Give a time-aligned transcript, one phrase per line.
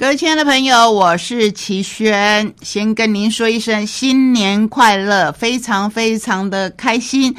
[0.00, 7.36] 各位亲爱的朋友，我是齐轩，先跟您说一声新年快乐，非常非常的开心。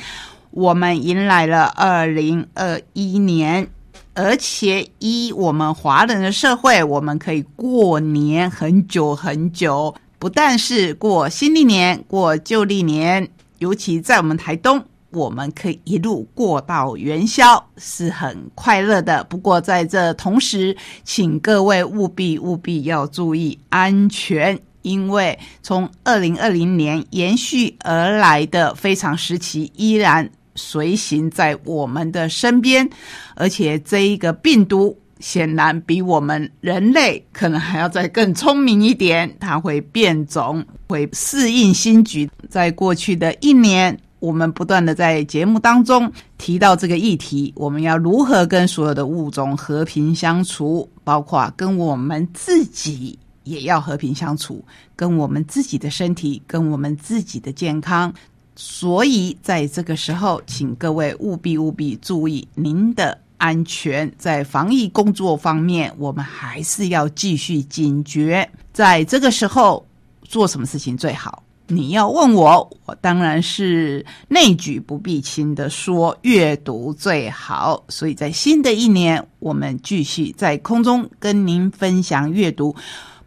[0.52, 3.68] 我们迎来了二零二一年，
[4.14, 14.86] 而且一我们华人的社会，我们可以过年很久很久，不但是过新历年、过旧历年，尤其在我们台东。
[15.12, 19.24] 我们可以一路过到元宵，是很快乐的。
[19.26, 32.90] 不过在这同时，请各位务必务必要注意安全，因为从二零二零年延续而来的非常时期依然随行在我们的身边，
[33.36, 42.30] 而且这一个病毒显然比我们人类可能还要再更聪明一点，它会变种，会适应新局。
[42.50, 44.00] 在过去的一年。
[44.22, 54.64] 我们不断的在节目当中提到这个议题，我们要如何跟所有的物种和平相处，包括跟我们自己也要和平相处，
[54.96, 58.14] 跟我们自己的身体，跟我们自己的健康。
[58.56, 68.48] 所以在这个时候，请各位务必务必注意您的安全，在防疫工作方面，我们还是要继续警觉。
[68.72, 69.84] 在这个时候，
[70.22, 71.42] 做什么事情最好？
[71.72, 77.82] 你要问我，我当然是内举不避亲的说，阅读最好。
[77.88, 82.76] 所以在新的一年，我们继续在空中跟您分享阅读。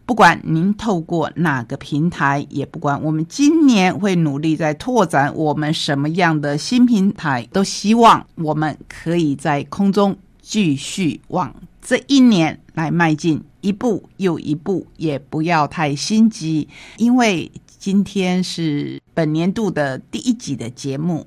[0.05, 17.51] 不管您透过哪个平台，也不管我们今年会努力在拓展我们什么样的新平台，都希望我们可以在空中继续往这一年来迈进一步又一步，也不要太心急，因为。
[17.85, 21.23] 今天是本年度的第一集的节目，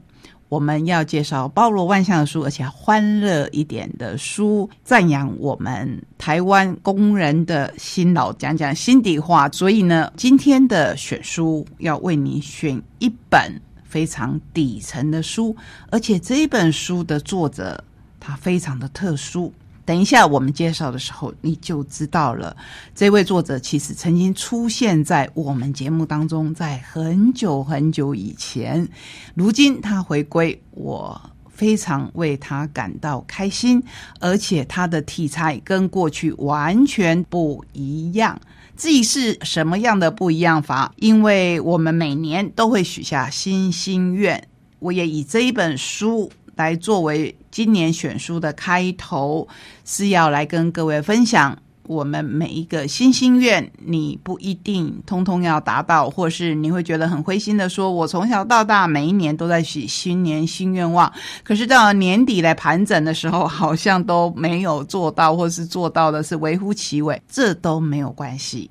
[0.48, 9.48] 我们要介绍包罗万象的书，而且欢乐一点的书，赞扬我们台湾工人的辛劳，讲讲心底话。
[9.50, 13.40] 所以呢，今天的选书要为你选一本
[13.84, 15.54] 非常底层的书，
[15.92, 17.84] 而且这一本书的作者
[18.18, 19.54] 他非常的特殊。
[19.88, 22.54] 等一下，我们介绍的时候你就知道了。
[22.94, 28.86] 这位作者其实曾经出现在我们节目当中，在很久很久以前。
[29.34, 31.18] 如今他回归，我
[31.48, 33.82] 非常为他感到开心。
[34.20, 38.38] 而且他的题材跟过去完全不一样。
[38.76, 40.92] 至于是什么样的不一样法？
[40.96, 44.46] 因为我们每年都会许下新心愿，
[44.80, 46.30] 我也以这一本书。
[46.58, 49.48] 来作为今年选书的开头，
[49.84, 51.58] 是要来跟各位分享
[51.88, 53.68] 我们每一个新心愿。
[53.84, 68.70] 你不一定通通要达到，或是你会觉得很灰心的说：“我从小到大每一年都在许新年新愿望，可是到年底来盘整的时候，好像都没有做到，或是做到的是微乎其微。”这都没有关系，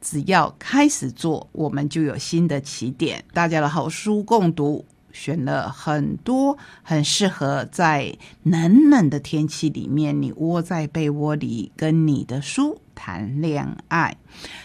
[0.00, 3.22] 只要开始做，我们就有新的起点。
[3.34, 4.82] 大家的好书共读。
[5.12, 14.16] 选了很多很适合在冷冷的天气里面，你窝在被窝里跟你的书谈恋爱，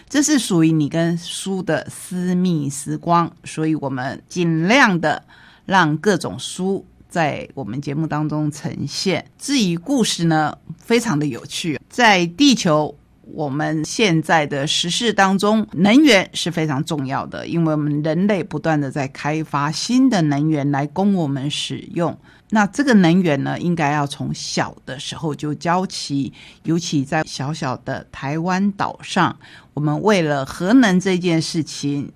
[0.10, 3.32] 这是属于你跟书的私密时光。
[3.44, 5.24] 所以我们尽量的
[5.66, 9.26] 让各种书在我们节目当中呈现。
[9.38, 12.98] 至于故事呢，非常的有趣，在地球。
[13.34, 22.18] 我们现在的时事当中，能源是非常重要的，因为我们人类不断的在开发新的能源来供我们使用。
[22.50, 26.32] 那这个能源呢，应该要从小的时候就教起，
[26.64, 29.38] 尤其在小小的台湾岛上，
[29.74, 32.10] 我们为了核能这件事情，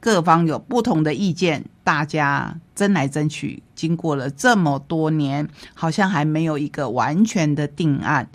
[0.00, 8.28] 各方有不同的意见，大家争来争去，经过了这么多年，好像还没有一个完全的定案。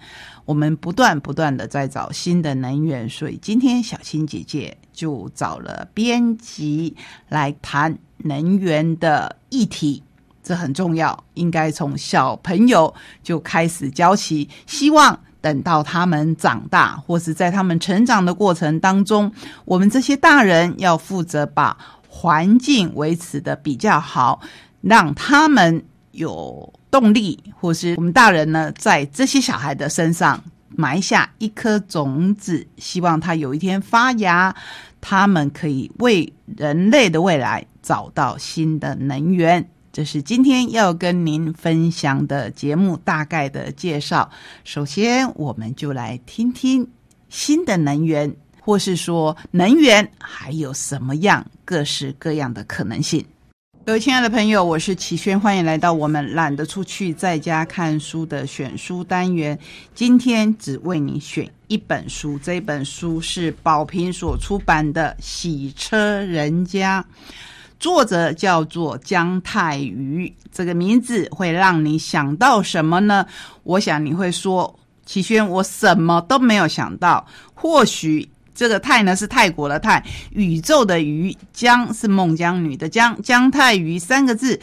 [0.46, 6.96] 我们不断不断的在找新的能源，所以今天小青姐姐就找了编辑
[7.30, 10.04] 来谈能源的议题，
[10.44, 12.94] 这很重要，应该从小朋友
[13.24, 19.32] 就开始教起，希望等到他们长大，或是在他们成长的过程当中，
[19.66, 21.78] 我们这些大人要负责把
[22.08, 24.42] 环境维持的比较好，
[24.82, 25.84] 让他们
[26.14, 26.74] 有。
[26.92, 34.56] 动力，或是我们大人呢，在这些小孩的身上埋下一颗种子，希望他有一天发芽，
[35.02, 39.68] 他们可以为人类的未来找到新的能源。
[39.96, 44.30] 这是今天要跟您分享的节目大概的介绍。
[44.66, 46.86] 首先，我们就来听听
[47.30, 53.26] 新的能源，或是说能源还有什么样各式各样的可能性。
[53.86, 59.58] 各位亲爱的朋友，我是齐轩，欢迎来到我们懒得出去在家看书的选书单元。
[59.94, 67.02] 今天只为你选一本书，这本书是宝瓶所出版的《洗车人家》，
[67.80, 70.34] 作者叫做姜太瑜。
[70.52, 73.26] 这个名字会让你想到什么呢？
[73.64, 77.26] 我想你会说，齐轩，我什么都没有想到。
[77.54, 78.30] 或许。
[78.58, 84.58] 这个泰呢是泰国的泰，宇宙的宇，姜是孟姜女的姜，姜太瑜三个字，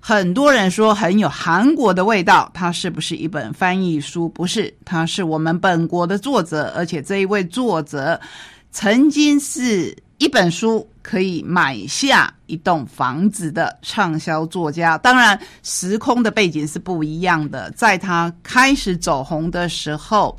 [0.00, 2.50] 很多人说很有韩国的味道。
[2.52, 4.28] 它是不是一本翻译书？
[4.30, 8.20] 不是，它是我们本国的作者，而且这一位作者
[8.70, 14.96] 曾经是一本书可以买下一栋房子的畅销作家。
[14.98, 17.70] 当然，时空的背景是不一样的。
[17.72, 20.38] 在他开始走红的时候，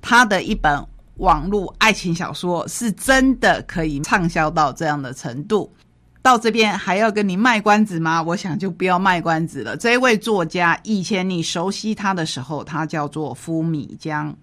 [0.00, 0.84] 他的一本。
[1.18, 5.72] 网络爱情小说是真的可以畅销到这样的程度，
[6.20, 8.22] 到这边还要跟你卖关子吗？
[8.22, 9.74] 我想就不要卖关子了。
[9.78, 14.36] 这位作家以前你熟悉他的时候，他叫做夫米江。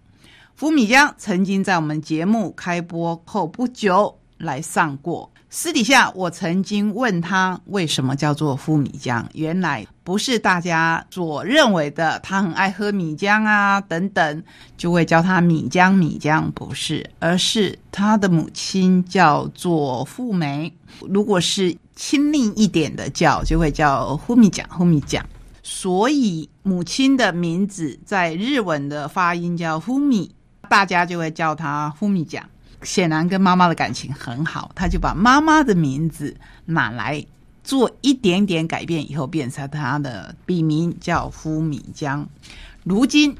[0.55, 5.31] 夫米江曾经在我们节目开播后不久来上过。
[5.49, 14.43] 私底下，我曾经问他为什么叫做夫米浆，原来不是大家所认为的他很爱喝米浆啊等等，
[14.77, 20.71] 就会叫他米浆米浆，不是，而是他的母亲叫做富美。
[21.01, 25.25] 如果是亲昵一点的叫，就会叫夫米酱夫米酱。
[25.61, 30.33] 所以母亲的名字在日文的发音叫夫米，
[30.73, 32.43] 大家就会叫他夫米酱。
[32.81, 36.35] 显然跟妈妈的感情很好，他就把妈妈的名字
[36.65, 37.23] 拿来
[37.63, 42.27] 做一点点改变，以后变成他的笔名叫夫米江。
[42.83, 43.37] 如今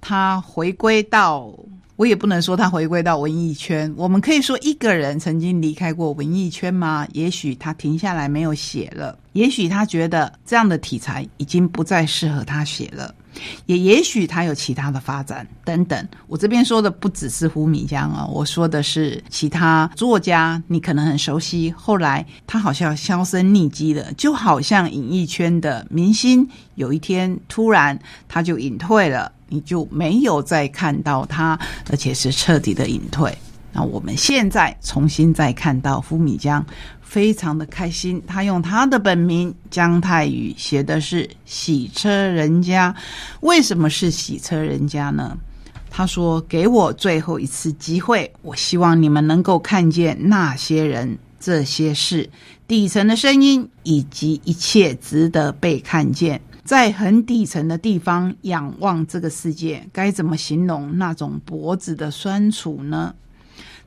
[0.00, 1.52] 他回归到，
[1.96, 7.04] 我也不能说他回归到文艺圈，我们可以说一个人曾经离开过文艺圈吗？
[7.12, 13.12] 也许他停下来没有写了，也许他觉得这样的题材已经不再适合他写了。
[13.66, 16.08] 也也许他有其他的发展等等。
[16.26, 21.72] 我这边说的不只是胡米江啊，我说的是其他作家，你可能很熟悉。
[21.76, 27.98] 后来他好像销声匿迹了，就好像演艺圈的明星，有一天突然
[28.28, 31.58] 他就隐退了，你就没有再看到他，
[31.90, 33.36] 而且是彻底的隐退。
[33.72, 36.64] 那我们现在重新再看到胡米江。
[37.06, 42.94] 非常的开心，他用他的本名姜太宇写的是洗车人家。
[43.40, 45.38] 为什么是洗车人家呢？
[45.88, 52.28] 他说：“给我最后一次机会，我希望你们能够看见那些人、这些事、
[52.66, 56.38] 底层的声音，以及一切值得被看见。
[56.64, 63.14] 在很底层的地方仰望这个世界，该怎么形容那种脖子的酸楚呢？”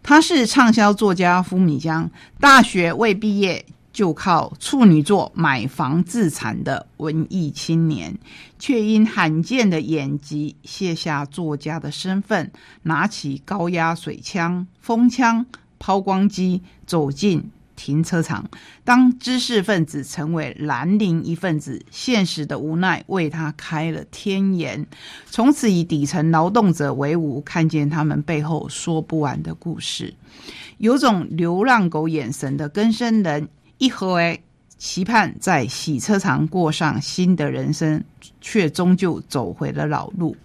[0.01, 2.09] 他是畅销作家伏米江，
[2.39, 8.17] 大学未毕业就靠处女座买房自产的文艺青年，
[8.57, 12.51] 却因罕见的眼疾卸下作家的身份，
[12.83, 15.45] 拿起高压水枪、风枪、
[15.77, 17.51] 抛光机走进。
[17.79, 18.45] 停车场，
[18.83, 24.85] 当知识分子成为蓝领一份子，现实的无奈为他开了天眼。
[25.27, 30.13] 从此以底层劳动者为伍，看见他们背后说不完的故事。
[30.79, 33.47] 有种流浪狗眼神的根生人，
[33.77, 34.43] 一回
[34.79, 38.01] 期盼在洗车场过上新的人生，
[38.39, 40.35] 却终究走回了老路。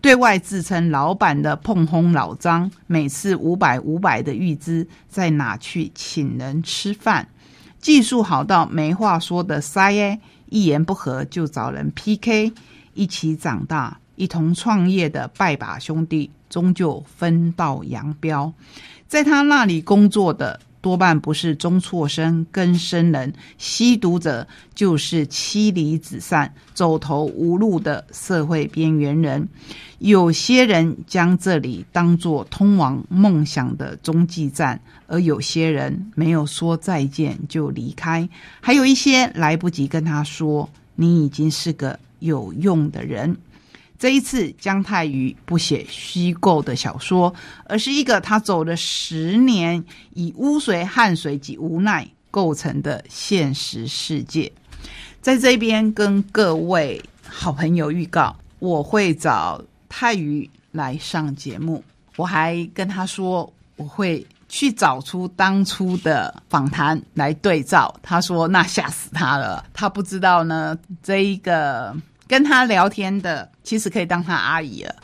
[0.00, 7.28] 对外自称老板的碰轰老张，每次五百五百的预支，在哪去请人吃饭？
[7.78, 12.52] 技术好到没话说的塞耶，一言不合就找人 PK。
[12.94, 18.52] 一起长大、一同创业的拜把兄弟，终究分道扬镳。
[19.06, 20.58] 在他那里工作的。
[20.82, 29.48] 多半不是中辍生、根生人，吸毒者就是妻离子散、走投无路的社会边缘人。
[30.00, 38.28] 有些人将这里当作通往梦想的中继站，而有些人没有说再见就离开，
[38.60, 43.36] 还有一些来不及跟他说：“你已经是个有用的人。”
[44.02, 47.32] 这一次，姜太宇不写虚构的小说，
[47.66, 54.50] 而是一个他走了十年，以污水、汗水及无奈构成的现实世界。
[55.20, 61.84] 在这边跟各位好朋友预告，我会找太宇来上节目。
[62.16, 67.94] 我还跟他说，我会去找出当初的访谈来对照。
[68.02, 71.96] 他说：“那吓死他了，他不知道呢，这一个。”
[72.28, 74.94] 跟他聊天的，其实可以当他阿姨了。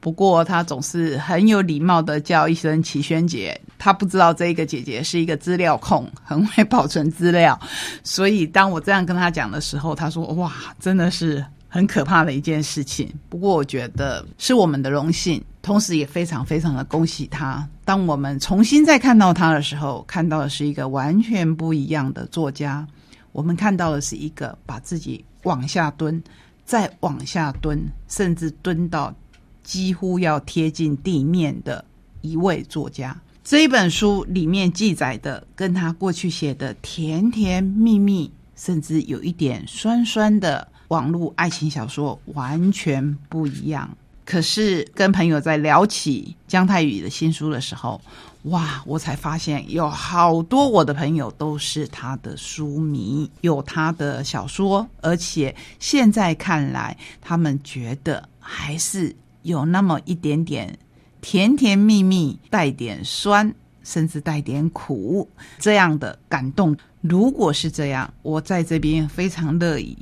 [0.00, 3.60] 不过他总是很有礼貌的叫一声齐萱姐。
[3.78, 7.58] 他不知道这个姐姐是一个资料控，很会保存资料，
[8.02, 17.68] 所以当我这样跟他讲的时候，他说：“哇，真的是很可怕的一件事情。”不过我觉得是我们的荣幸，同时也非常非常的恭喜他。
[17.84, 22.84] 当我们重新再看到他的时候，看到的是一个完全不一样的作家。
[23.32, 26.20] 我们看到的是一个把自己往下蹲，
[26.66, 29.14] 再往下蹲，甚至蹲到
[29.62, 31.82] 几乎要贴近地面的
[32.20, 33.16] 一位作家。
[33.44, 43.88] 这一本书里面记载的，跟他过去写的甜甜蜜蜜，甚至有一点酸酸的网络爱情小说完全不一样。
[44.24, 48.00] 可是跟朋友在聊起姜太宇的新书的时候，
[48.46, 48.82] 哇！
[48.86, 60.78] 我才发现有好多我的朋友都是他的书迷，有他的小说，而且现在看来，他们觉得还是有那么一点点
[61.20, 66.76] 甜甜蜜蜜，带点酸，甚至带点苦这样的感动。
[67.00, 69.96] 如果是这样，我在这边非常乐意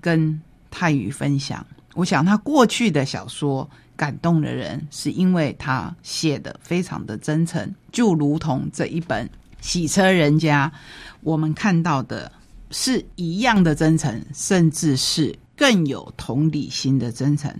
[0.00, 0.40] 跟
[0.70, 1.66] 泰宇分享。
[1.94, 3.68] 我想他过去的小说。
[3.98, 9.26] 感动的人是因为他写的非常的真诚，就如同这一本
[9.60, 10.72] 《洗车人家》，
[11.22, 12.30] 我们看到的
[12.70, 17.52] 是一样的真诚，甚至是更有同理心的真诚。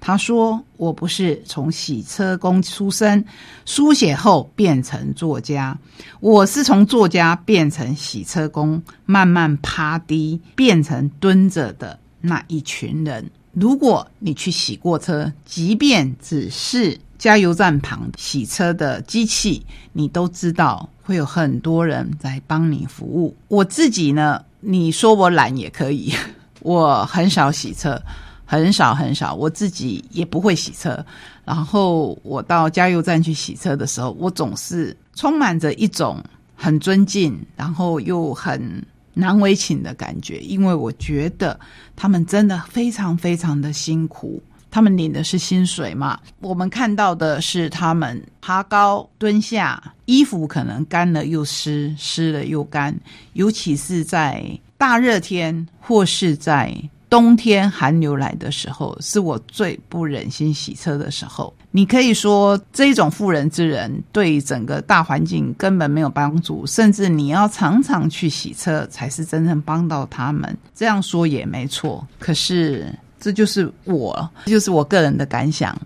[0.00, 3.22] 他说：“我不是从洗车工出身，
[3.66, 5.78] 书写后变成作家，
[6.20, 23.36] 我是从作家变成洗车工，慢慢趴低变成蹲着的那一群人。”如果你去洗过车，即便只是加油站旁洗车的机器，你都知道会有很多人在帮你服务。
[23.48, 26.14] 我自己呢，你说我懒也可以，
[26.60, 28.00] 我很少洗车，
[28.46, 31.04] 很少很少，我自己也不会洗车。
[31.44, 38.82] 然后我到加油站去洗车的时候，我总是充满着一种很尊敬，然后又很。
[39.14, 41.58] 难为情的感觉，因为我觉得
[41.94, 44.42] 他们真的非常非常的辛苦。
[44.70, 46.18] 他们领的是薪水嘛？
[46.40, 52.98] 我们看到的是他们爬高蹲下，衣服可能干了又湿，湿了又干，
[53.34, 54.42] 尤其是在
[54.78, 56.74] 大热天或是在。
[57.12, 61.52] 冬天寒流来的时候，是我最不忍心洗车的时候。
[61.70, 70.56] 你可以说这种妇人之仁对整个大环境根本没有帮助，甚至你要常常去洗车才是真正帮到他们。
[70.74, 72.90] 这样说也没错，可是
[73.20, 75.78] 这就是我，这就是我个人的感想。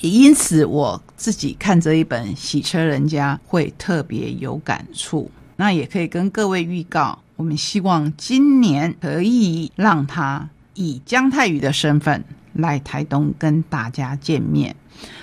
[0.00, 5.30] 也因此，我自己看这一本《洗车人家》会特别有感触。
[5.54, 10.48] 那也可以跟各位预告，我们希望今年可以让他。
[10.74, 12.22] 以姜太宇的身份
[12.54, 14.74] 来台东跟大家见面。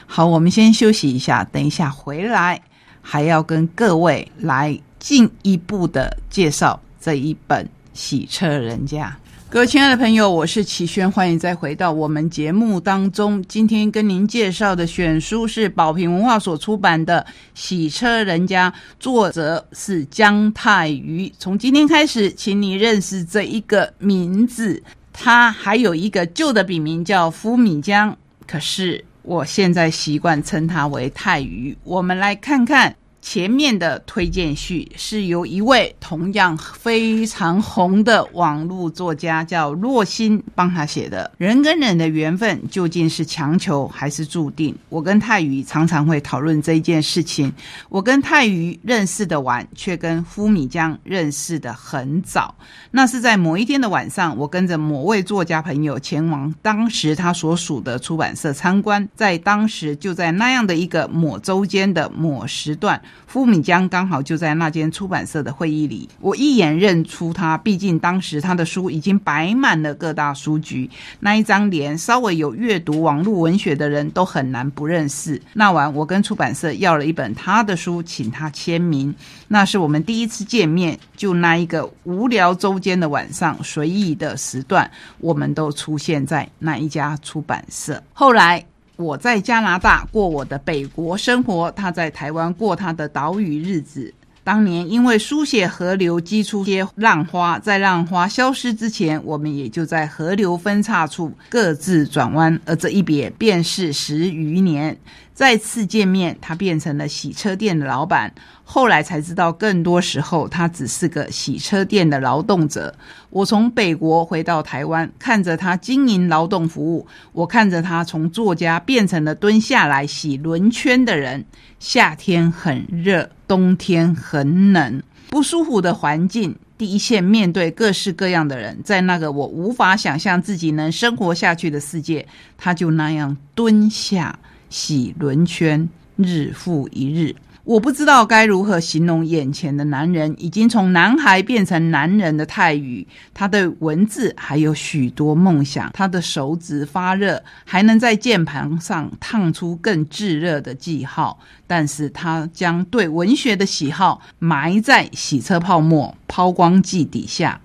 [0.05, 2.61] 好，我们先休息一下，等一下回来
[3.01, 9.15] 还要跟各位来进一步的介绍这一本《洗车人家》。
[9.51, 13.43] 各位亲爱的朋友，我是齐轩，欢迎再回到我们节目当中。
[13.47, 17.25] 今天跟您介绍的选书是宝瓶文化所出版的
[17.55, 21.33] 《洗车人家》，作者是姜太宇。
[21.39, 24.83] 从今天开始，请你认识这一个名字。
[25.11, 31.77] 他还有一个旧的笔名叫夫敏江，可是我现在习惯称他为泰鱼。
[31.83, 32.95] 我们来看看。
[33.21, 41.29] 前面的推荐序是由一位同样非常红的网络作家叫洛心帮他写的。
[41.37, 44.73] 人跟人的缘分究竟是强求还是注定？
[44.87, 47.53] 我跟泰宇常常会讨论这一件事情。
[47.89, 52.55] 我跟泰宇认识的晚，却跟夫米江认识的很早。
[52.91, 63.01] 那是在某一天的晚上，我跟着某位作家朋友前往当时他所属的出版社参观，在当时就在那样的一个某周间的某时段。
[63.27, 67.55] 傅敏江刚好就在那间出版社的会议里，我一眼认出他。
[67.59, 70.89] 毕竟当时他的书已经摆满了各大书局，
[71.19, 75.39] 那一张连稍微有阅读网络文学的人都很难不认识。
[75.53, 79.13] 那晚，我跟出版社要了一本他的书，请他签名。
[79.47, 84.89] 那是我们第一次见面，就那一个无聊周间的晚上，随意的时段，
[85.19, 88.01] 我们都出现在那一家出版社。
[88.13, 88.65] 后来。
[88.99, 94.13] 我在加拿大过我的北国生活，他在台湾过他的岛屿日子。
[94.43, 104.97] 当年因为书写河流激出些浪花，在浪花消失之前，我们也就在河流分叉处各自转弯，而这一别便是十余年。
[105.39, 108.29] 再次见面，他变成了洗车店的老板。
[108.65, 112.93] 后来才知道，更多时候他只是个洗车店的劳动者。
[113.29, 121.45] 我从北国回到台湾，看着他经营劳动服务，我看着他从作家变成了蹲下来洗轮圈的人。
[121.79, 126.53] 夏天很热，冬天很冷，不舒服的环境。
[126.77, 132.27] 第一线面对各式各样的人，在那个我无法想象自己能生活下去的世界，
[132.57, 134.37] 他就那样蹲下
[134.69, 137.35] 洗轮圈，日复一日。
[137.65, 143.05] 我不知道该如何形容眼前的男人，已经从男孩变成男人的泰宇。
[143.31, 151.39] 他的文字还有许多梦想，他的手指发热，还能在键盘上烫出更炙热的记号。
[151.67, 157.61] 但是他将对文学的喜好埋在洗车泡沫抛光剂底下，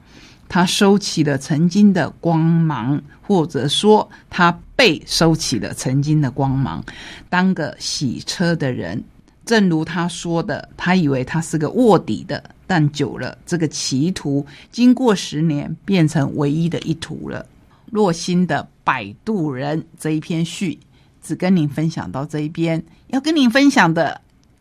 [0.49, 6.85] 他收起了曾经的光芒，或者说他被收起了曾经的光芒，
[7.29, 9.03] 当个洗车的人。
[9.45, 17.45] 正如他说的，他以为他是个卧底的，但久了，这个歧途经过十年，变成唯一的一途了。
[17.91, 20.79] 若心的《摆渡人》这一篇序，
[21.23, 22.83] 只跟您分享到这一边。
[23.09, 24.19] 要跟您分享的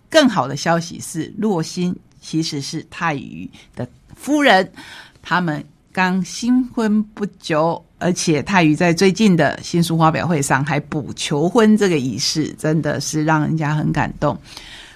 [0.09, 4.69] 更好的消息是，若心其实是泰宇的夫人，
[5.21, 5.63] 他们
[5.93, 7.81] 刚新婚不久。
[7.99, 14.37] 而且泰宇在最近的新书发表会上还补求婚这个仪式，真的是让人家很感动。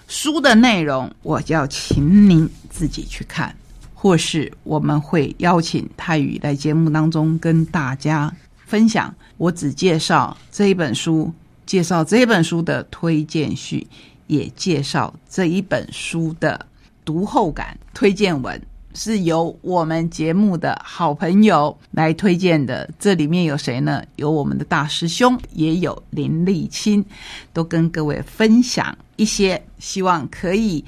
[0.09, 3.55] 书的内容我要请您自己去看，
[3.93, 8.29] 或是我们会邀请泰宇来节目当中跟大家
[8.65, 9.15] 分享。
[9.37, 11.31] 我只介绍这一本书，
[11.65, 13.87] 介绍这一本书的推荐序，
[14.27, 16.65] 也介绍这一本书的
[17.05, 18.61] 读后感推荐文。
[18.97, 24.03] 是由我们节目的好朋友来推荐的，这里面有谁呢？
[24.15, 27.05] 有我们的大师兄，也有林立清，
[27.53, 30.83] 都跟各位分享一些，希望可以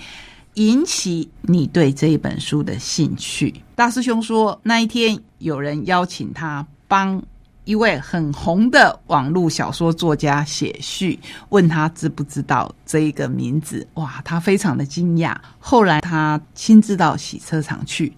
[0.55, 3.61] 引起你对这一本书的兴趣。
[3.75, 7.21] 大师兄说，那一天有人邀请他帮。
[7.69, 13.87] 一位很红的网络小说作家写序，问他知不知道这一个名字？
[13.93, 15.35] 哇，他非常的惊讶。
[15.59, 18.11] 后来他亲自到洗车场去。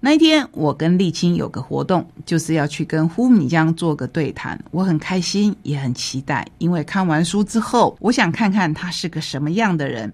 [0.00, 4.60] 那一天，我跟沥青有个活动，就是要去跟呼米江做个对谈。
[4.72, 10.12] 我很开心，也很期待，因为看完书之后，我想看看他是个什么样的人。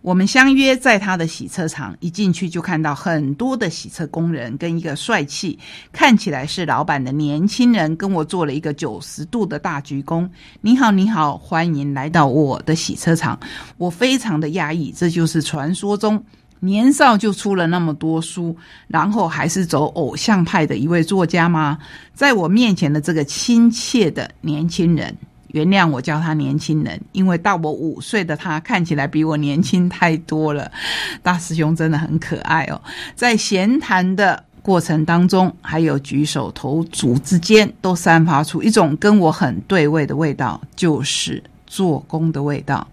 [0.00, 5.58] 我们相约在他的洗车场，一进去就看到很多的洗车工人跟一个帅气、
[5.92, 10.28] 看起来是老板的年轻人，跟我做了一个九十度的大鞠躬。
[10.60, 13.38] 你好，你好，欢迎来到我的洗车场。
[13.76, 16.22] 我非常的讶异，这就是传说中
[16.60, 18.56] 年少就出了那么多书，
[18.86, 21.76] 然后还是走偶像派的一位作家吗？
[22.14, 25.16] 在我面前的这个亲切的年轻人。
[25.48, 30.70] 原谅我叫他年轻人，因为到我五岁的他看起来比我年轻太多了。
[31.22, 32.80] 大师兄真的很可爱哦，
[33.14, 42.86] 在闲谈的过程当中，还有举手投足之间，都散发出一种跟我很对味的味道，就是做工的味道。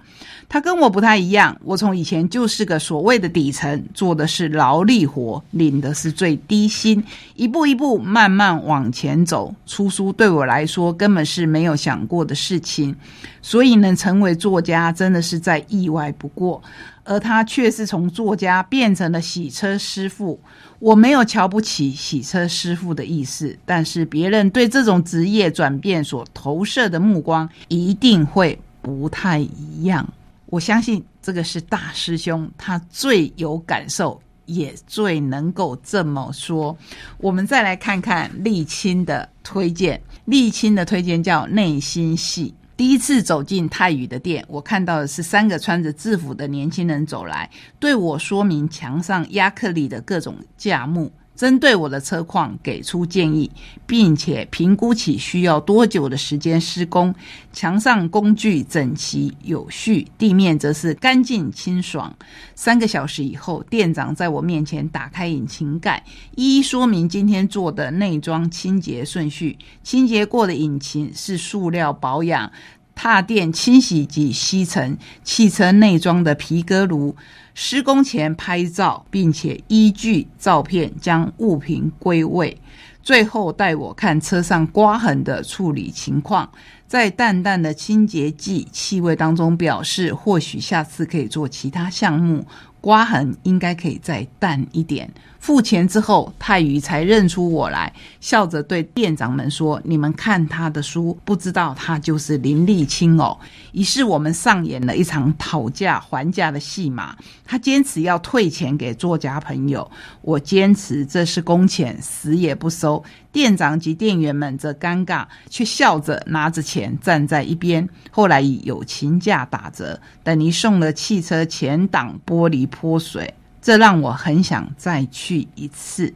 [0.47, 7.03] 他跟我不太一样，我从以前就是个所谓的底层，做的是劳力活，领的是最低薪，
[7.35, 9.53] 一步一步慢慢往前走。
[9.65, 12.95] 出书对我来说根本是没有想过的事情，
[13.41, 16.61] 所以能成为作家真的是再意外不过。
[17.03, 20.39] 而他却是从作家变成了洗车师傅。
[20.79, 30.07] 我没有瞧不起洗车师傅的意思，但是别人对这种职业转变所投射的目光一定会不太一样。
[30.47, 36.77] 我相信这个是大师兄，他最有感受，也最能够这么说。
[37.17, 42.53] 我们再来看看沥青的推荐，沥青的推荐叫内心戏。
[42.77, 51.11] 第一次走进泰宇的店，我看到的是三个穿着制服的年轻人走来，对我说明墙上亚克力的各种价目。
[51.35, 53.51] 针对我的车况给出建议，
[53.85, 57.13] 并且评估起需要多久的时间施工。
[57.51, 62.13] 墙上工具整齐有序，地面则是干净清爽。
[62.53, 66.03] 三个小时以后，店长在我面前打开引擎盖，
[66.35, 69.57] 一一说明今天做的内装清洁顺序。
[69.83, 72.51] 清洁过的引擎是塑料保养，
[72.95, 77.15] 踏垫清洗及吸尘，汽车内装的皮革炉。
[77.53, 82.57] 施工前拍照，并且依据照片将物品归位，
[83.01, 86.49] 最后带我看车上刮痕的处理情况。
[86.87, 92.45] 在淡淡的清洁剂气味当中表示，或许下次可以做其他项目。
[92.81, 95.11] 刮痕应该可以再淡一点。
[95.45, 103.37] 付钱之后，泰宇才认出我来，笑着对店长们说：“你们看他的书，不知道他就是林立清哦。”
[103.71, 107.15] 于是我们上演了一场讨价还价的戏码。
[107.45, 109.87] 他坚持要退钱给作家朋友，
[110.23, 113.03] 我坚持这是工钱，死也不收。
[113.31, 117.87] 店长及店员们则尴尬，却笑着拿着钱站在一边。
[118.09, 123.31] 后来以友情价打折，等于送了汽车前挡玻璃泼水。
[123.65, 126.13] 这让我很想再去一次。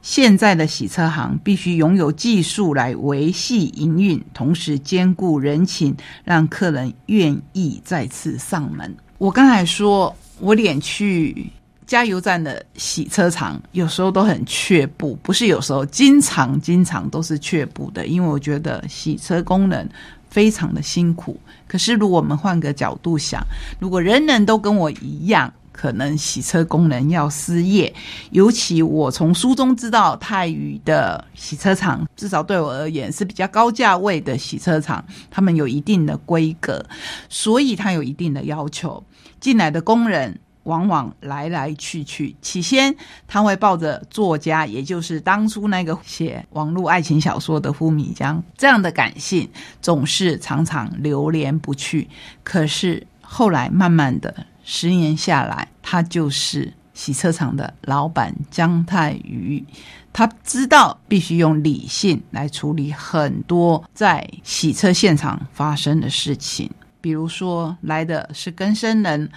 [0.00, 8.94] 现在的洗车行必须拥有技术来维系营运，同时兼顾人情，让客人愿意再次上门。
[9.18, 11.50] 我刚才说，我连去
[11.84, 19.88] 加油站的洗车场，有时候都很却步，不是有时候，经常经常都是却步的，因为我觉得洗车工人
[20.30, 21.40] 非常的辛苦。
[21.66, 23.44] 可是，如果我们换个角度想，
[23.80, 27.92] 如果人人都跟我一样，可能洗车工人要失业，
[28.30, 36.86] 尤其我从书中知道，泰语的洗车厂至少对我而言是比较高价位的洗车厂，他们有一定的规格，
[37.28, 39.02] 所以他有一定的要求。
[39.40, 42.94] 进来的工人往往来来去去，起先
[43.26, 49.50] 他会抱着作家，也就是当初那个写网络爱情小说的呼米江这样的感性，
[49.82, 52.08] 总是常常流连不去。
[52.44, 54.46] 可是后来慢慢的。
[54.64, 59.64] 十年下来，他就是洗车厂的老板姜太宇。
[60.12, 69.28] 他知道必须用理性来处理很多在洗车现场发生的事情，比如说来的是更生人，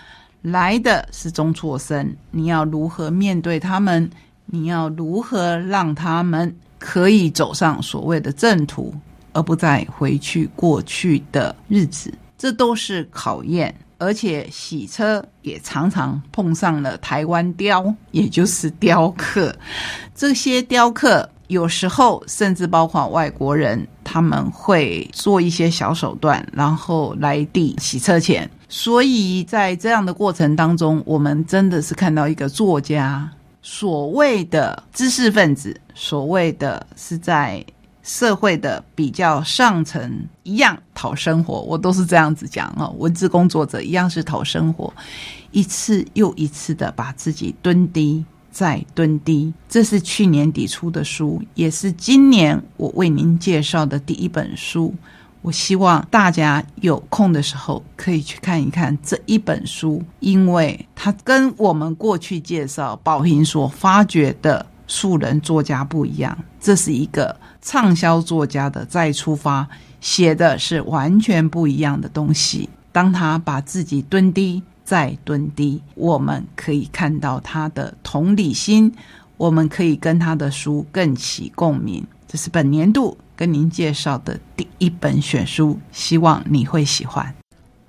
[0.43, 4.09] 来的是中辍生，你要如何面对他们？
[4.45, 8.93] 你要如何让他们可以走上所谓的正途，
[9.33, 12.13] 而不再回去过去的日子？
[12.37, 13.75] 这都是考验。
[13.97, 19.55] 而且洗车也常常碰上了台湾雕，也就是雕刻。
[20.13, 28.49] 这些雕刻有时候甚至包括外国人，他们会做一些小手段，然后来抵洗车钱。
[28.69, 33.29] 所以在这样的过程当中，我们真的是看到一个作家，
[33.61, 37.65] 所谓的知识分子，所谓的是在。
[38.07, 42.95] 社会的比较上层一样讨生活，我都是这样子讲哦。
[42.97, 44.91] 文字工作者一样是讨生活，
[45.51, 49.53] 一次又一次的把自己蹲低再蹲低。
[49.67, 54.95] 这是去年底出的书，也是今年我为您介绍的第一本书。
[55.41, 66.37] 我希望大家有空的时候可以去看一看这一本书，因为它跟我们过去介绍宝平所发掘的素人作家不一样。
[66.59, 67.35] 这是一个。
[67.59, 69.67] 畅销作家的再出发，
[69.99, 72.69] 写的是完全不一样的东西。
[72.93, 78.89] 当他把自己蹲低再蹲低，我们可以看到他的同理心，
[79.35, 82.07] 我们可以跟他的书更起共鸣。
[82.25, 87.36] 这是本年度跟您介绍的第一本选书，希望你会喜欢。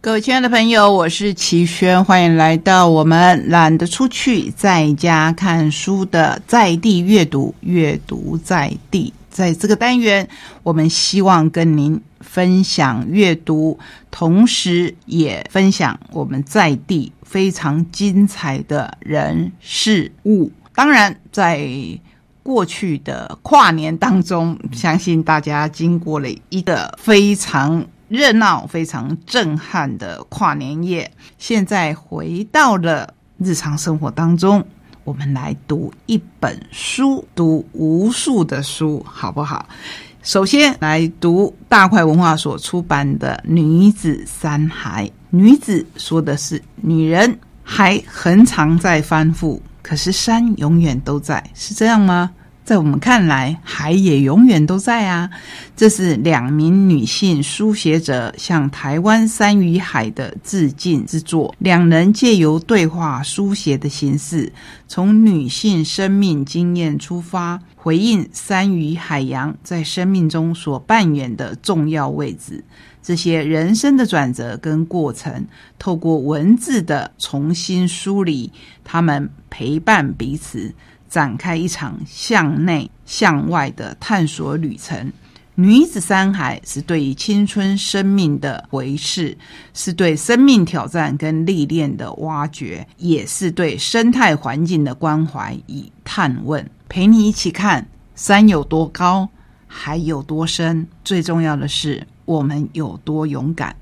[0.01, 9.13] 各位亲爱的朋友，我是齐轩，欢迎来到我们懒得出去，在家看书的在地阅读，阅读在地。
[9.29, 10.29] 在这个单元，
[10.63, 13.77] 我们希望跟您分享阅读，
[14.09, 20.53] 同时也分享我们在地非常精彩的人事物。
[20.77, 21.69] 当然，在
[22.45, 31.11] 过去的跨年当中，相信大家经过了一个非常热闹、非常震撼的跨年夜。
[31.39, 34.65] 现在回到了日常生活当中。
[35.05, 39.67] 我们来读一本书，读无数的书，好不好？
[40.23, 45.07] 首先来读大块文化所出版的《女子山海》。
[45.31, 52.31] 女子说的是女人，还很常在翻覆，可是山永远都在，是这样吗？
[52.69, 55.31] 在我们看来，海也永远都在啊！
[55.75, 61.55] 这是两名女性书写者向台湾山与海的致敬之作。
[61.61, 64.53] 两人借由对话书写的形式，
[64.87, 72.63] 从女性生命经验出发，回应山与海洋在生命中所扮演的重要位置。
[73.03, 75.47] 这些人生的转折跟过程，
[75.79, 78.53] 透过文字的重新梳理，
[78.85, 80.75] 他们陪伴彼此。
[81.09, 85.13] 展开一场向内向外的探索旅程。
[85.55, 89.37] 女子山海是对于青春生命的回视，
[89.75, 96.65] 是对生命挑战跟历练的挖掘，也是对生态环境的关怀与探问。
[96.89, 99.29] 陪你一起看山有多高，
[99.67, 100.87] 海有多深。
[101.05, 103.75] 最重要的是，我们有多勇敢。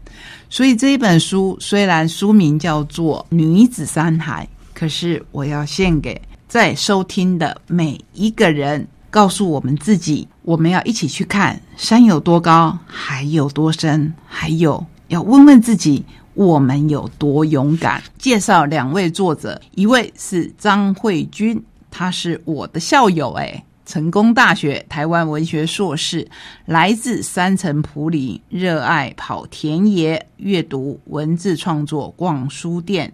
[0.48, 16.04] 所以这一本书虽然书名叫做《女子山海》，可是我要献给在收听的每一个人，告诉我们自己，我们要一起去看山有多高，海有多深，还有要问问自己，
[16.34, 18.00] 我们有多勇敢。
[18.16, 26.28] 介绍两位作者，一位是张慧君，他是我的校友，诶成功大学台湾文学硕士，
[26.64, 33.12] 来自三层埔里，热爱跑田野、阅读、文字创作、逛书店。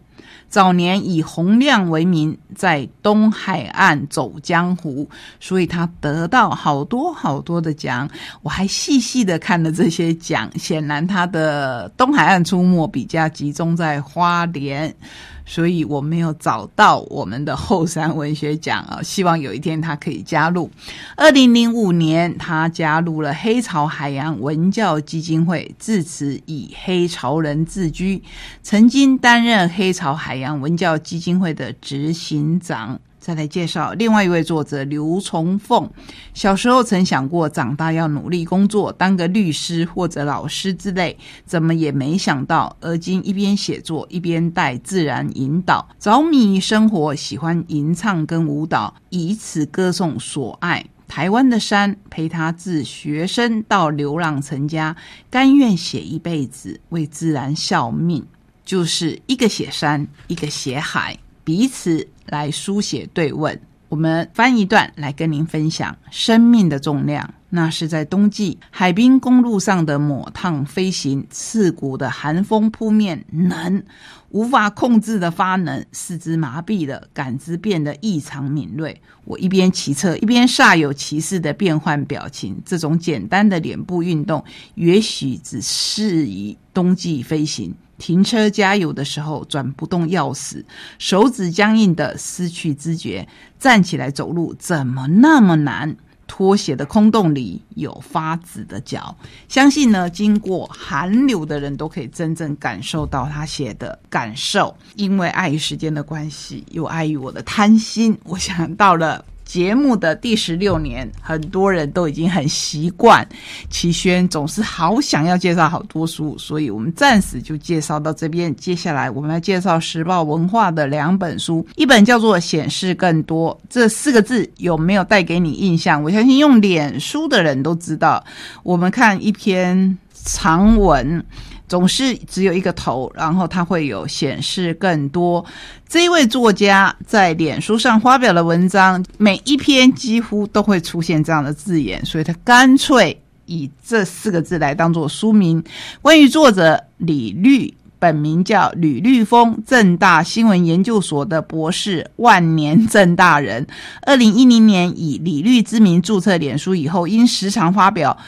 [0.49, 5.09] 早年以洪亮为名，在东海岸走江湖，
[5.41, 8.09] 所以他得到好多好多的奖。
[8.43, 14.95] 我还细细的看了这些奖，显然他的东海岸出没比较集中在花莲。
[15.45, 20.71] 所以我没有找到我们的后山文学奖啊，希望有一天他可以加入。
[21.17, 28.23] 二零零五年，他加入了黑潮海洋文教基金会，自此以黑潮人自居，
[28.63, 33.01] 曾经担任黑潮海洋文教基金会的执行长。
[33.23, 35.89] 再来介绍另外一位作者刘崇凤。
[36.35, 54.97] 小时候曾想过长大要努力工作，当个律师或者老师之类，怎么也没想到，而今一边写作一边带自然引导，着迷生活，喜欢吟唱跟舞蹈，以此歌颂所爱台湾的山，陪他自学生到流浪成家，
[55.31, 58.27] 甘愿写一辈子为自然效命，
[58.65, 61.17] 就是一个写山，一个写海。
[61.45, 67.35] 彼此来书写对问，我们翻一段来跟您分享生命的重量。
[67.55, 73.83] 那是在冬季海滨公路上的抹烫飞行，刺骨的寒风扑面，冷
[74.31, 78.99] 无法控制的发冷，四肢麻痹了，感知变得异常敏锐。
[79.25, 82.59] 我一边骑车，一边煞有其事的变换表情。
[82.65, 84.43] 这种简单的脸部运动，
[84.77, 87.75] 也许只适宜冬季飞行。
[88.03, 90.65] 停车加油的时候转不动钥匙，
[90.99, 93.25] 手指僵硬的失去知觉。
[93.61, 95.97] 站起来走路怎么那么难？
[96.27, 99.15] 拖鞋的空洞里有发紫的脚。
[99.49, 104.77] 相信呢，经过寒流的人都可以真正感受到他写的感受。
[104.97, 109.25] 因为碍于时间的关系，又碍于我的贪心，我想到了。
[109.45, 113.27] 节目的第十六年，很多人都已经很习惯
[113.69, 118.55] 齐轩总是好想要介绍好多书，所以我们暂时就介绍到这边。
[118.57, 126.03] 接下来我们要介绍时报文化的两本书，一本叫做《显示更多》，这四个字有没有带给你印象？
[126.03, 128.25] 我相信用脸书的人都知道。
[128.63, 131.25] 我们看一篇长文。
[131.73, 135.43] 总是只有一个头，然后它会有显示更多。
[135.89, 145.65] 这一位作家在脸书上发表的文章，每一篇几乎都会出现这样的字眼，所以他干脆以这四个字来当做书名。
[146.03, 153.67] 关于作者李律，本名叫吕律峰，正大新闻研究所的博士，万年正大人。
[154.03, 158.19] 二零一零年以李律之名注册脸书以后，因时常发表。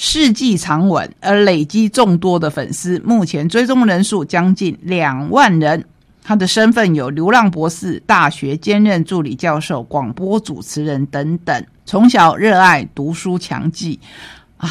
[0.00, 5.84] 世纪长文而累积众多的粉丝，目前追踪人数将近两万人。
[6.22, 11.66] 他的身份有流浪博士、大学兼任助理教授、广播主持人等等。
[11.84, 13.98] 从小热爱读书，强记
[14.58, 14.70] 啊，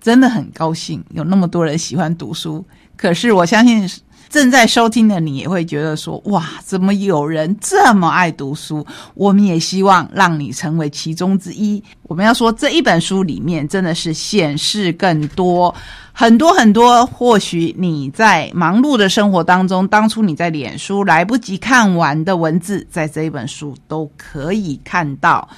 [0.00, 2.64] 真的很高兴有那么多人喜欢读书。
[2.96, 3.88] 可是我相信。
[4.30, 11.82] 正在收听的你也会觉得说：“哇，怎么有人这么爱读书？”我们也希望让你成为其中之一。
[12.04, 15.74] 我们要说这一本书里面真的是显示更多
[16.12, 17.04] 很多很多。
[17.06, 25.48] 或许你在忙碌的生活当中，当初你在脸书来不及看完的文字，在这一本书都可以看到。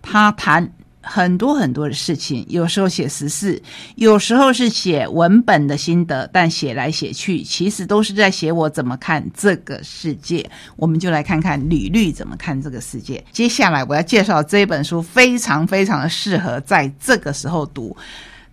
[0.00, 0.68] 他谈。
[1.02, 3.60] 很多很多的事情，有时候写实事，
[3.96, 10.48] 有时候是写文本的心得，但写来写去，其实都是在写我怎么看这个世界。
[10.76, 13.22] 我们就来看看吕律怎么看这个世界。
[13.32, 17.96] 接下来我要介绍这本书，非常非常的适合在这个时候读。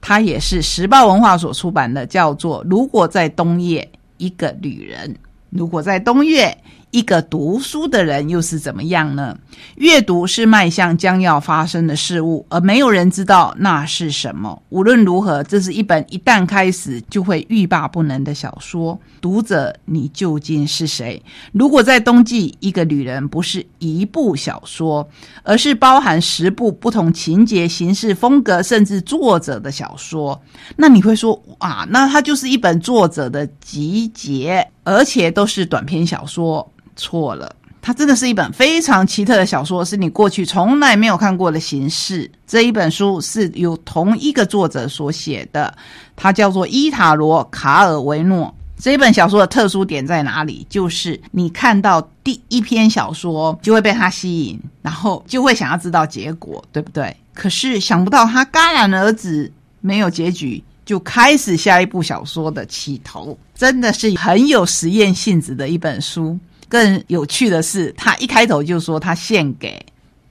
[0.02, 5.14] 它也是时报文化所出版的，叫做《如果在冬夜，一个旅人》。
[5.52, 6.58] 如果在冬月。
[6.92, 9.38] 一个读书的人又是怎么样呢？
[9.76, 14.62] 阅读是迈向将要发生的事物，而没有人知道那是什么。
[14.70, 19.00] 无论如何，这是一本一旦开始就会欲罢不能的小说。
[19.22, 21.22] 读者，你究竟是谁？
[21.52, 25.08] 如果在冬季，一个旅人不是一部小说，
[25.44, 30.42] 而是包含十部不同情节、形式、风格，甚至作者的小说，
[30.78, 36.68] 那你会说啊，那它就是一本作者的集结，而且都是短篇小说。
[36.96, 42.30] 错了，它真的是一本非常奇特的小说，是你过去从来没有看过的形式。
[42.46, 45.74] 这一本书是由同一个作者所写的，
[46.16, 48.54] 它叫做伊塔罗·卡尔维诺。
[48.78, 50.66] 这一本小说的特殊点在哪里？
[50.70, 57.16] 就是你看到第一篇小说就会被它吸引，然后就会想要知道结果，对不对？
[57.34, 59.50] 可是想不到他戛然而止，
[59.80, 66.36] 没有结局，就开始下一部小说的起头，真的是很有实验性质的一本书。
[66.68, 69.80] 更有趣的是，他一开头就说他献给。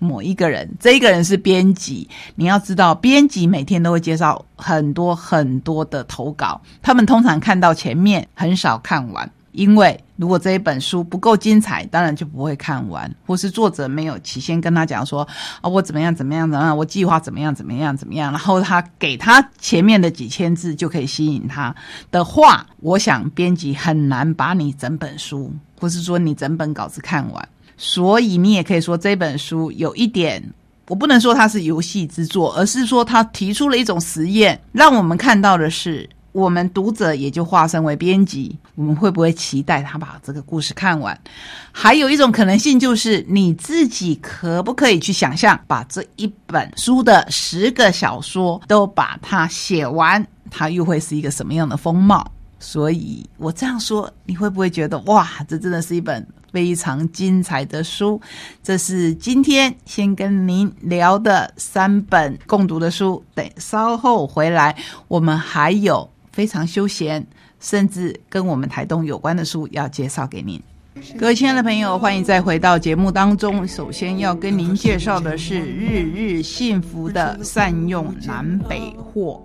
[0.00, 2.08] 某一个人，这一个人是编辑。
[2.34, 9.30] 你要知道，编辑每天都会介绍很多很多的投稿，他们通常看到前面，很少看完。
[9.58, 15.26] 因为如果这一本书不够精彩，当然就不会看完，或是作者没有起先跟他讲说
[15.60, 21.74] 啊，我怎么样怎么样怎么样，我计划怎么样怎么样怎么样，然后他给他前面的几千字就可以吸引他
[22.12, 27.48] 的话，我想编辑很难把你整本书，或是说你整本稿子看完。
[27.76, 30.40] 所以你也可以说这本书有一点，
[30.86, 41.18] 我不能说它是游戏之作，而是说他提出了一种实验，让我们看到的是，我们读者也就化身为编辑，我们会不会期待他把这个故事看完？
[41.72, 52.30] 还有一种可能性就是，你自己可不可以去想象，把这一本书的十个小说都把它写完，它又会是一个什么样的风貌？
[52.60, 56.26] 所以我这样说，你会不会觉得哇，这真的是一本？
[56.50, 58.18] 非常精彩的书，
[58.62, 63.22] 这是今天先跟您聊的三本共读的书。
[63.34, 64.74] 等稍后回来，
[65.08, 67.26] 我们还有非常休闲，
[67.58, 70.62] 甚至跟我们台东有关的书要介绍给您。
[71.18, 73.66] 各位亲爱的朋友，欢迎再回到节目当中。
[73.66, 79.44] 首先要跟您介绍的是《日日幸福的善用南北货》。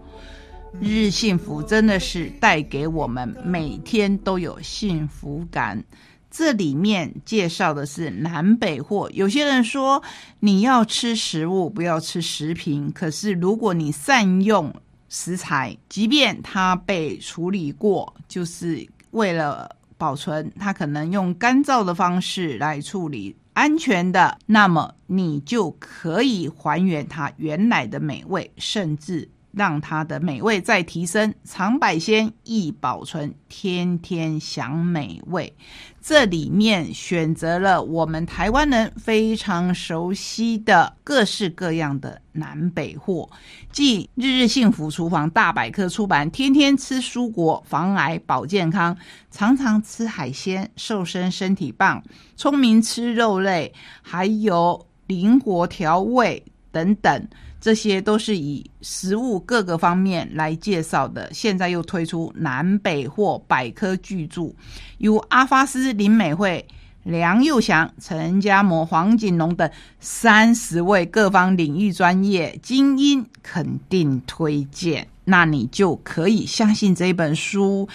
[0.80, 5.84] 日日幸福真的是带给我们每天都有幸福感。
[6.30, 9.10] 这里面介绍的是南北货。
[9.16, 10.04] 有些人说
[10.42, 12.92] 你要吃食物，不要吃食品。
[12.94, 14.72] 可是如果你善用
[15.16, 29.30] 食材，即便它被处理过，就是为了保存，它可能用干燥的方式来处理，安全的，那么你就可以还原它原来的美味，甚至。
[29.54, 35.56] 让它的美味再提升，长百鲜，易保存，天天享美味。
[36.02, 43.30] 这里面选择了我们台湾人非常熟悉的各式各样的南北货，
[43.72, 48.98] 即《日日幸福厨房大百科》出版，天天吃蔬果防癌保健康，
[49.32, 52.04] 常常吃海鲜瘦身身体棒，
[52.36, 57.28] 聪明吃肉类，还有灵活调味等等。
[57.64, 61.32] 这些都是以食物各个方面来介绍的。
[61.34, 64.54] 现在又推出南北货百科巨著，
[64.98, 66.68] 由阿发斯、林美惠、
[67.04, 69.72] 梁佑祥、陈家模、黄锦龙等
[70.02, 77.88] 三十位各方领域专业精英肯定推荐，那你就可以相信这本书。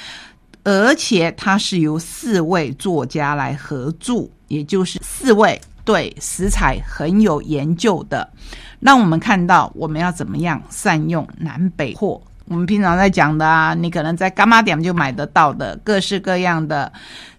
[0.64, 8.33] 而且它是由四位作家来合著，也就是四位对食材很有研究的。
[8.81, 12.21] 让我们看到我们要怎么样善用南北货。
[12.47, 16.91] 我们平常在讲的啊，你可能在干妈点就买得到的各式各样的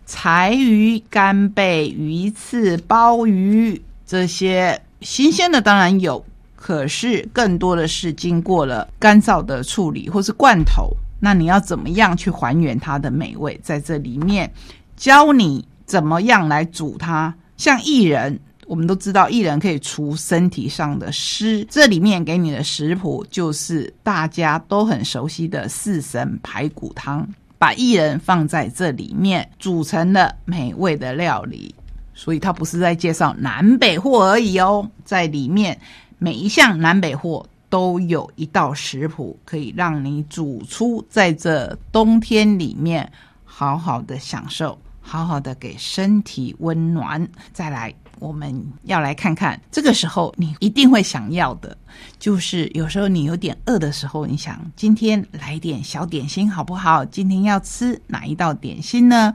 [0.05, 6.23] 柴鱼、干贝、鱼翅、鲍鱼这些新鲜的当然有，
[6.55, 10.91] 可是更多的是经过了干燥的处理或是罐头。
[11.19, 13.59] 那你要怎么样去还原它的美味？
[13.63, 14.51] 在这里面
[14.95, 18.39] 教你怎么样来煮它，像薏仁。
[18.69, 27.27] 我们都知道薏仁可以除身体上的湿，这里面给你的食谱就是大家都很熟悉的四神排骨汤，
[27.57, 31.73] 把薏仁放在这里面煮成了美味的料理，
[32.13, 35.75] 所以它不是在介绍南北货而已哦，在里面
[36.19, 43.11] 每一项南北货都有一道食谱，可以让你煮出在这冬天里面
[43.43, 47.91] 好好的享受，好好的给身体温暖，再来。
[48.19, 51.77] 我们要来看看，这个时候你一定会想要的，
[52.19, 57.03] 就是有时候你有点饿的时候，你想今天来点小点心好不好？
[57.05, 59.33] 今天要吃哪一道点心呢？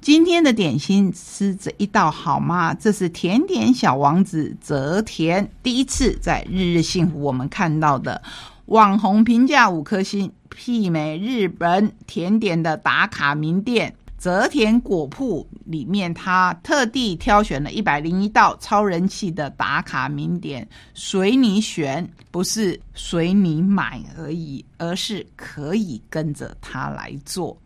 [0.00, 2.72] 今天的点心吃这一道好吗？
[2.74, 8.22] 这是甜点小王子泽田第一次在日日幸福我们看到的
[8.66, 13.94] 网红评价五颗星，媲美日本甜点的打卡名店。
[14.26, 27.56] 泽田果铺里面，他特地挑选了一百零一道超人气的打卡名点，随你选，不是随你买而已，而是可以跟着他来做。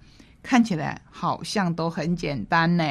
[0.42, 2.84] 看起来好像都很简单呢。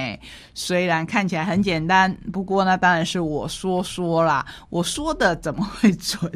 [0.53, 4.45] 虽然看起来很简单，不过那当然是我说说啦。
[4.69, 6.31] 我说的怎么会准？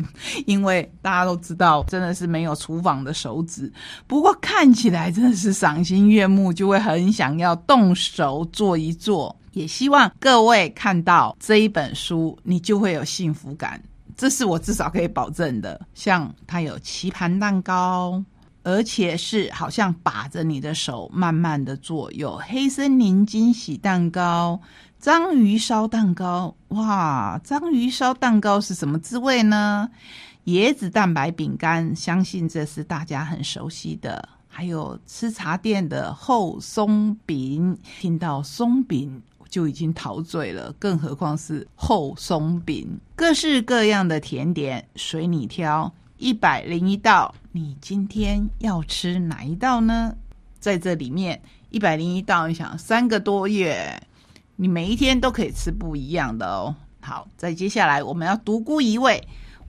[0.46, 3.72] 因为大家都知道，真的是没有厨房的手指。
[4.08, 9.36] 不过看起来真的是赏心悦目，就会很想要动手做一做。
[9.52, 13.80] 也希望各位看到这一本书，你就会有幸福感。
[14.18, 15.80] 这是我至少可以保证的。
[15.94, 18.24] 像它有棋盘蛋糕。
[18.64, 24.60] 而且是好像把着你的手慢慢的做，有黑森林惊喜蛋糕、
[25.00, 26.56] 章鱼烧蛋糕。
[26.70, 29.90] 哇，章鱼烧蛋糕是什么滋味呢？
[30.46, 34.30] 椰子蛋白饼干，相信这是大家很熟悉的。
[34.48, 43.00] 还有吃茶店的厚松饼，听到松饼就已经陶醉了，更何况是厚松饼。
[43.16, 45.92] 各式各样的甜点随你挑。
[46.18, 50.16] 一百零一道，你今天要吃哪一道呢？
[50.60, 51.40] 在这里面，
[51.70, 54.02] 一百零一道，你想三个多月，
[54.56, 56.76] 你每一天都可以吃不一样的哦。
[57.00, 59.24] 好，在接下来我们要独孤一位，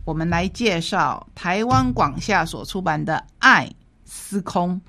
[0.06, 3.70] 我们来介绍台湾广夏所出版的《爱
[4.06, 4.70] 司空》。《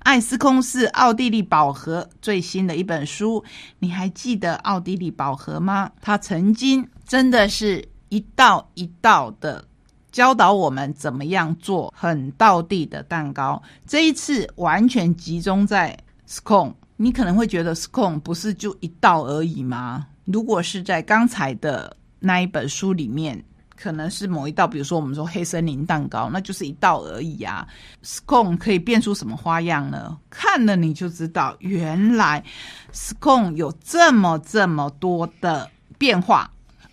[0.00, 3.42] 爱司空》是奥地利宝盒最新的一本书。
[3.78, 5.90] 你还记得奥地利宝盒吗？
[6.02, 9.64] 它曾经真的是一道一道的。
[10.12, 13.60] 教导我们怎么样做很道地的蛋糕。
[13.86, 15.98] 这一次完全集中在
[16.28, 20.06] scone，你可能会觉得 scone 不是就一道而已吗？
[20.26, 23.42] 如果是在刚才的那一本书里面，
[23.74, 27.66] 可能是某一道，比如说我们说黑森林蛋糕，那就是一道而已啊。
[28.04, 30.16] scone 可以变出什么花样呢？
[30.30, 32.44] 看了你就知道，原来
[32.92, 36.48] scone 有这么这么多的变化。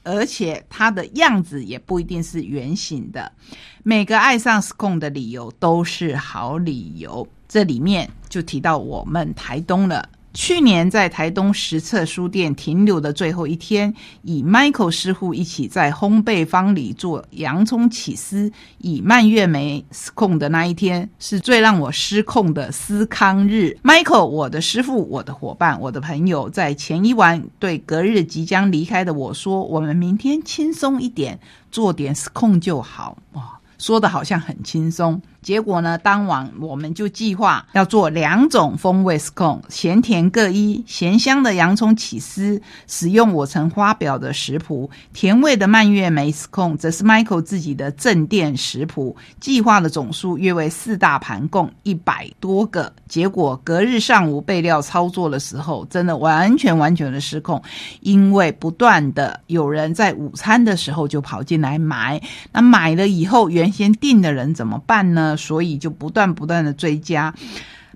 [0.09, 3.31] 而且它的样子也不一定是圆形的，
[3.83, 7.27] 每个爱上 scone 的理由都是好理由。
[7.47, 10.09] 这里面就提到我们台东了。
[10.31, 23.75] 去年在台东实测书店停留的最后一天，以 Michael 师傅一起在烘焙坊里做洋葱起司，以蔓越莓失控的那一天，是最让我失控的思康日。
[23.83, 31.39] Michael，我的师傅，我的伙伴，我的朋友，在前一晚对隔日即将离开的我说：“我们明天轻松一点，
[31.71, 33.55] 做点失控就好。”哇！
[33.79, 35.97] 说的好像很轻松，结果呢？
[35.97, 40.83] 当晚我们就计划要做两种风味 sc 控咸甜各一。
[40.85, 49.15] 咸香的洋葱起司，使用我曾发表的食谱；甜味的蔓越莓 sc 控则是 Michael 自己的正店食谱。
[49.39, 52.91] 计划的总数约为四大盘，共一百多个。
[53.07, 57.59] 结果隔日上午备料操作的时候，真的完全完全的失控，
[58.01, 62.21] 因为不断的有人在午餐的时候就跑进来买，
[62.51, 63.69] 那买了以后原。
[63.69, 65.28] 先订的人怎么办呢？
[65.37, 67.33] 所以就不断不断的追加。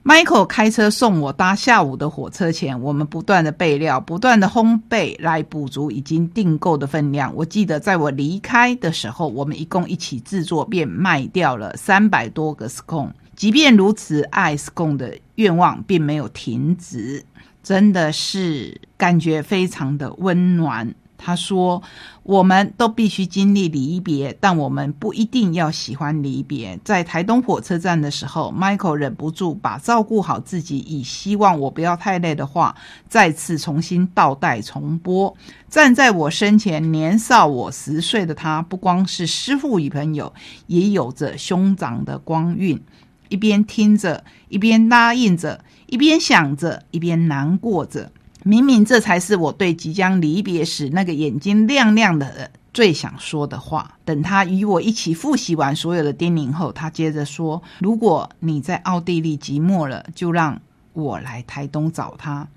[0.04, 7.34] Michael 开车送我搭下午的火车前，我们不断的备料，不断的烘焙来补足已经订购的分量。
[7.34, 13.12] 我记得在我离开的时候，我们一共一起制作便卖掉了三百多个 scone。
[13.34, 17.24] 即便如此，爱 scone 的愿望并没有停止，
[17.64, 20.94] 真的是感觉非常的温暖。
[21.26, 21.82] 他说
[22.24, 32.76] ：“我们都必须经历离别，但我们不一定要喜欢离别。”在台东火车站的时候，Michael 忍不住把照顾好自己，以希望我不要太累的话，
[33.08, 35.34] 再次重新倒带重播。
[35.70, 40.34] 站在我身前，年少我十岁的他，不光是师傅与朋友，
[40.68, 42.84] 也有着兄长的光晕。
[43.30, 48.12] 一边听着，一边答应着，一边想着，一边难过着。
[48.44, 53.98] 明明这才是我对即将离别时那个眼睛亮亮的最想说的话。
[54.04, 62.48] 等他与我一起复习完所有的叮咛后，他接着说：“如果你在奥地利寂寞了，就让我来台东找他。”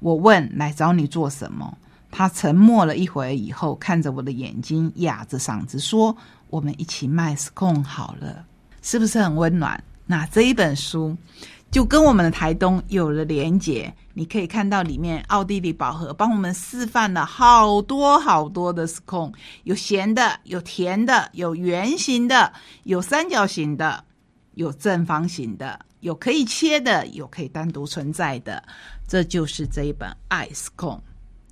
[0.00, 1.76] 我问：“来找你做什么？”
[2.10, 6.16] 他沉默了一会儿以后，看着我的眼睛，哑着嗓子说
[6.48, 8.44] ：“我们一起卖 scone 好了，
[8.82, 11.16] 是不是很温暖？”那这一本书。
[11.74, 19.32] 就跟我们的台东有了连结，你可以看到里面奥地利宝盒帮我们示范了好多好多的 scone，
[19.64, 22.52] 有咸的，有甜的，有圆形的，
[22.84, 24.04] 有三角形的，
[24.52, 28.62] 有正方形的，有可以切的，有可以单独存在的，
[29.08, 31.00] 这就是这一本爱 scone。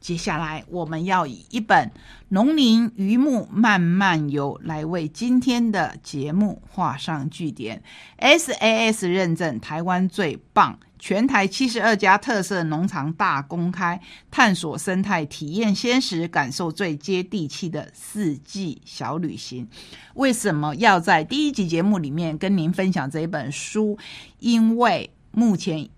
[0.02, 1.88] 接下来，我们要以一本
[2.30, 7.80] 《农林渔牧慢慢游》来为今天的节目画上句点。
[8.18, 19.68] SAS 认证台湾最棒，全台七十二家特色农场大公开，探索生态，体验鲜食，感受最接地气的四季小旅行。
[20.14, 23.96] 为什么要在第一集节目里面跟您分享这一本书？
[24.40, 25.88] 因为目前。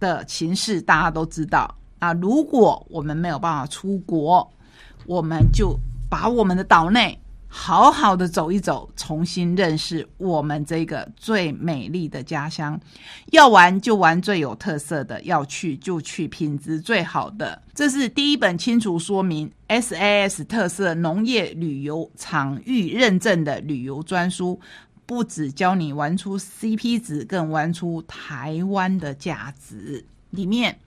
[0.00, 1.74] 的情势大家都知道。
[1.98, 4.48] 啊，如果我们没有办法出国，
[5.06, 5.78] 我们就
[6.08, 7.18] 把我们的岛内
[7.48, 12.78] 好好的走一走，重新认识我们这个最美丽的家乡。
[13.32, 17.62] 要玩就玩最有特色的，要去就去品质最好的。
[17.74, 24.60] 这是第一本清楚说明 SAS 特色农业旅游场域认证的旅游专书，
[25.06, 30.04] 不只教你玩出 CP 值，更玩出台湾的价值。
[30.30, 30.78] 里面。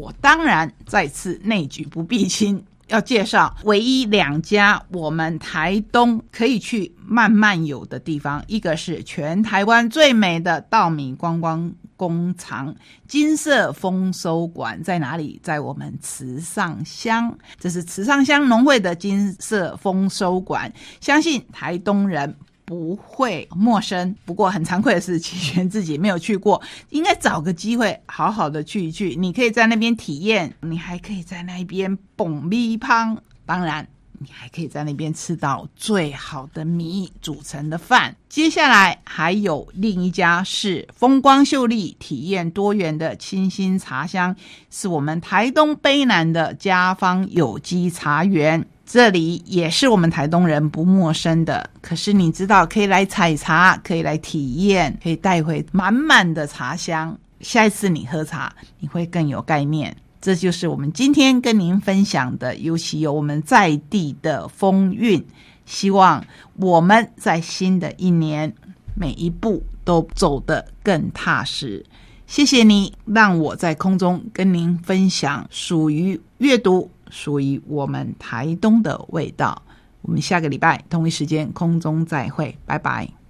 [0.00, 12.74] 我当然再次内举不避亲，要介绍唯一两家我们台东可以去慢慢游的地方，一个是全台湾最美的稻米观光工厂
[13.06, 15.38] 金色丰收馆，在哪里？
[15.42, 22.34] 在我们慈上乡，这是慈上乡农会的金色丰收馆，相信台东人。
[22.70, 29.16] 不会陌生，不过很惭愧的是，齐全自己没有去过， 应该找个机会好好的去一去。
[29.16, 33.88] 你可以在那边体验，你还可以在那边蹦米汤，当然
[34.20, 38.14] 你还可以在那边吃到最好的米煮成的饭。
[38.28, 44.36] 接下来还有另一家是风光秀丽、体验多元的清新茶香，
[44.70, 48.64] 是我们台东卑南的家方有机茶园。
[48.92, 57.16] 这里也是我们台东人不陌生的，可是你知道可以来采茶，可以来体验，可以带回满满的茶香。
[57.40, 59.96] 下一次你喝茶，你会更有概念。
[60.20, 65.24] 这就是我们今天跟您分享的，尤其有我们在地的风韵。
[65.64, 66.24] 希望
[66.56, 68.52] 我们在新的一年
[68.96, 71.86] 每一步都走得更踏实。
[72.26, 76.90] 谢谢你让我在空中跟您分享属于阅读。
[77.10, 79.62] 属于我们台东的味道。
[80.02, 83.19] 我们下个礼拜同一时间空中再会，拜拜。